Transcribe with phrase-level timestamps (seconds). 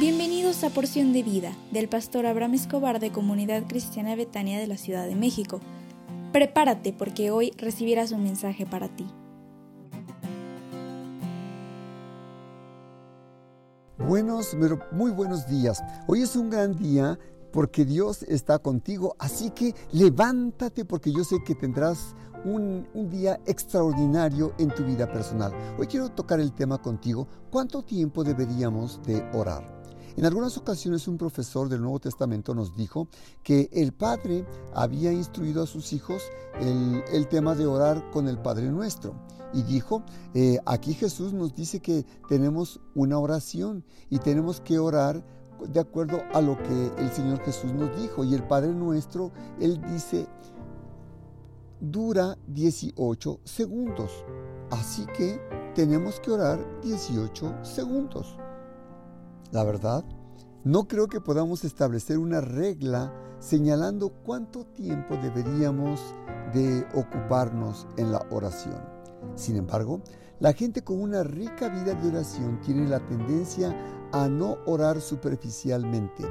[0.00, 4.78] Bienvenidos a Porción de Vida del pastor Abraham Escobar de Comunidad Cristiana Betania de la
[4.78, 5.60] Ciudad de México.
[6.32, 9.06] Prepárate porque hoy recibirás un mensaje para ti.
[13.98, 15.82] Buenos, pero muy buenos días.
[16.06, 17.18] Hoy es un gran día
[17.52, 24.52] porque Dios está contigo, así que levántate porque yo sé que tendrás un, día extraordinario
[24.58, 25.52] en tu vida personal.
[25.78, 29.80] Hoy quiero tocar el tema contigo, ¿cuánto tiempo deberíamos de orar?
[30.16, 33.08] En algunas ocasiones un profesor del Nuevo Testamento nos dijo
[33.42, 34.44] que el Padre
[34.74, 36.22] había instruido a sus hijos
[36.60, 39.14] el, tema de orar con el Padre Nuestro.
[39.52, 40.02] Y dijo,
[40.34, 45.24] eh, aquí Jesús nos dice que tenemos una oración y tenemos que orar
[45.68, 48.24] de acuerdo a lo que el Señor Jesús nos dijo.
[48.24, 50.26] Y el Padre Nuestro, Él dice,
[51.80, 54.24] dura 18 segundos.
[54.70, 55.40] Así que
[55.74, 58.36] tenemos que orar 18 segundos.
[59.50, 60.04] La verdad,
[60.64, 66.00] no creo que podamos establecer una regla señalando cuánto tiempo deberíamos
[66.52, 68.78] de ocuparnos en la oración.
[69.34, 70.02] Sin embargo,
[70.38, 73.74] la gente con una rica vida de oración tiene la tendencia
[74.12, 76.24] a no orar superficialmente.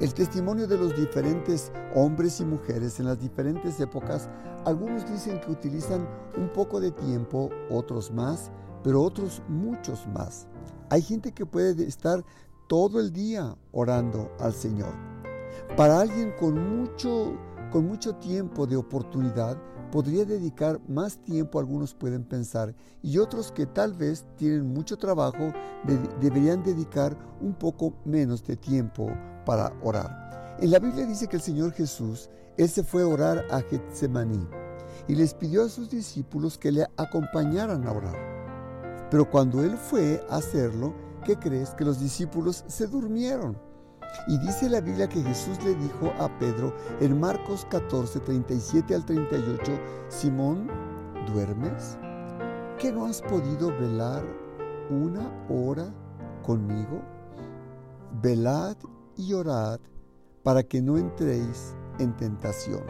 [0.00, 4.28] El testimonio de los diferentes hombres y mujeres en las diferentes épocas,
[4.64, 8.50] algunos dicen que utilizan un poco de tiempo, otros más,
[8.82, 10.48] pero otros muchos más.
[10.90, 12.24] Hay gente que puede estar
[12.66, 14.92] todo el día orando al Señor.
[15.76, 17.32] Para alguien con mucho,
[17.70, 19.56] con mucho tiempo de oportunidad,
[19.94, 25.52] podría dedicar más tiempo, algunos pueden pensar, y otros que tal vez tienen mucho trabajo,
[26.20, 29.08] deberían dedicar un poco menos de tiempo
[29.46, 30.56] para orar.
[30.58, 34.44] En la Biblia dice que el Señor Jesús, Él se fue a orar a Getsemaní
[35.06, 39.06] y les pidió a sus discípulos que le acompañaran a orar.
[39.12, 40.92] Pero cuando Él fue a hacerlo,
[41.24, 41.70] ¿qué crees?
[41.70, 43.56] Que los discípulos se durmieron.
[44.26, 49.04] Y dice la Biblia que Jesús le dijo a Pedro en Marcos 14, 37 al
[49.04, 49.72] 38,
[50.08, 50.68] Simón,
[51.32, 51.98] ¿duermes?
[52.78, 54.24] ¿Que no has podido velar
[54.90, 55.92] una hora
[56.42, 57.02] conmigo?
[58.22, 58.76] Velad
[59.16, 59.80] y orad
[60.42, 62.82] para que no entréis en tentación.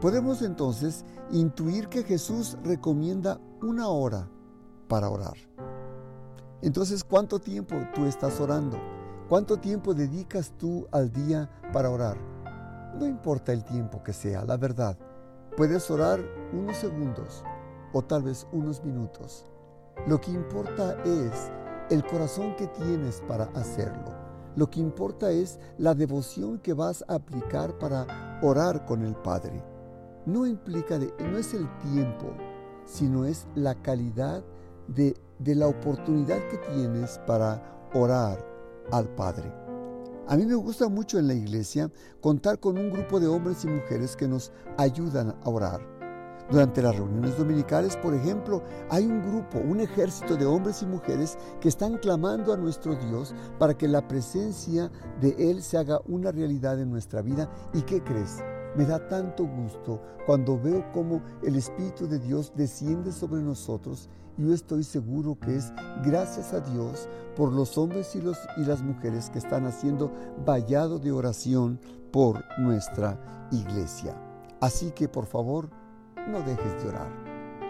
[0.00, 4.28] Podemos entonces intuir que Jesús recomienda una hora
[4.88, 5.36] para orar.
[6.60, 8.78] Entonces, ¿cuánto tiempo tú estás orando?
[9.28, 12.16] ¿Cuánto tiempo dedicas tú al día para orar?
[12.98, 14.98] No importa el tiempo que sea, la verdad.
[15.56, 16.20] Puedes orar
[16.52, 17.42] unos segundos
[17.92, 19.46] o tal vez unos minutos.
[20.06, 21.50] Lo que importa es
[21.90, 24.12] el corazón que tienes para hacerlo.
[24.56, 29.64] Lo que importa es la devoción que vas a aplicar para orar con el Padre.
[30.26, 32.26] No implica, no es el tiempo,
[32.84, 34.44] sino es la calidad
[34.88, 38.51] de, la oportunidad que tienes para orar
[38.90, 39.52] al Padre.
[40.28, 43.68] A mí me gusta mucho en la iglesia contar con un grupo de hombres y
[43.68, 45.80] mujeres que nos ayudan a orar.
[46.50, 51.38] Durante las reuniones dominicales, por ejemplo, hay un grupo, un ejército de hombres y mujeres
[51.60, 56.30] que están clamando a nuestro Dios para que la presencia de Él se haga una
[56.30, 57.50] realidad en nuestra vida.
[57.72, 58.42] ¿Y qué crees?
[58.76, 64.54] Me da tanto gusto cuando veo cómo el Espíritu de Dios desciende sobre nosotros yo
[64.54, 65.72] estoy seguro que es
[66.02, 70.10] gracias a Dios por los hombres y, los, y las mujeres que están haciendo
[70.44, 71.78] vallado de oración
[72.10, 73.18] por nuestra
[73.50, 74.16] iglesia.
[74.60, 75.68] Así que por favor,
[76.28, 77.10] no dejes de orar.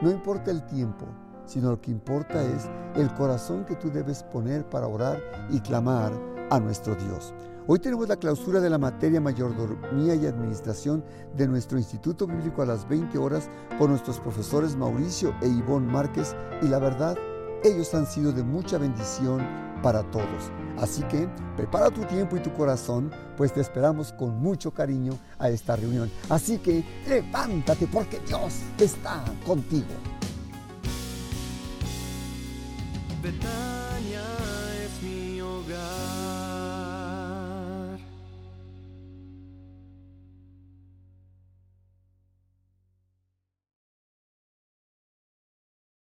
[0.03, 1.07] No importa el tiempo,
[1.47, 5.21] sino lo que importa es el corazón que tú debes poner para orar
[5.51, 6.13] y clamar
[6.51, 7.35] a nuestro Dios.
[7.69, 11.05] Hoy tenemos la clausura de la materia mayordomía y administración
[11.37, 16.35] de nuestro Instituto Bíblico a las 20 horas con nuestros profesores Mauricio e Ivonne Márquez
[16.61, 17.17] y la verdad,
[17.63, 19.47] ellos han sido de mucha bendición
[19.81, 20.51] para todos.
[20.77, 25.49] Así que prepara tu tiempo y tu corazón, pues te esperamos con mucho cariño a
[25.49, 26.11] esta reunión.
[26.31, 29.87] Así que levántate porque Dios está contigo.